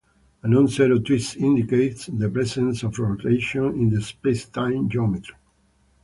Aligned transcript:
A 0.41 0.47
non-zero 0.47 0.97
twist 0.97 1.35
indicates 1.35 2.07
the 2.07 2.27
presence 2.27 2.81
of 2.81 2.97
rotation 2.97 3.65
in 3.75 3.91
the 3.91 3.97
spacetime 3.97 4.87
geometry. 4.89 5.35